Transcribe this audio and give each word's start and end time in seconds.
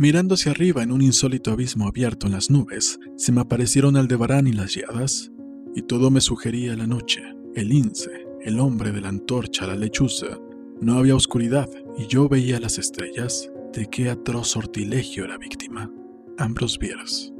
Mirando 0.00 0.34
hacia 0.34 0.52
arriba 0.52 0.82
en 0.82 0.92
un 0.92 1.02
insólito 1.02 1.52
abismo 1.52 1.86
abierto 1.86 2.26
en 2.26 2.32
las 2.32 2.48
nubes, 2.48 2.98
se 3.18 3.32
me 3.32 3.42
aparecieron 3.42 3.98
Aldebarán 3.98 4.46
y 4.46 4.52
las 4.54 4.74
lladas, 4.74 5.30
y 5.74 5.82
todo 5.82 6.10
me 6.10 6.22
sugería 6.22 6.74
la 6.74 6.86
noche, 6.86 7.22
el 7.54 7.68
lince, 7.68 8.10
el 8.40 8.60
hombre 8.60 8.92
de 8.92 9.02
la 9.02 9.10
antorcha, 9.10 9.66
la 9.66 9.76
lechuza. 9.76 10.38
No 10.80 10.94
había 10.94 11.14
oscuridad 11.14 11.68
y 11.98 12.06
yo 12.06 12.30
veía 12.30 12.58
las 12.60 12.78
estrellas. 12.78 13.50
¿De 13.74 13.90
qué 13.90 14.08
atroz 14.08 14.48
sortilegio 14.48 15.26
era 15.26 15.36
víctima? 15.36 15.92
Ambrose 16.38 16.78
Bierce. 16.78 17.30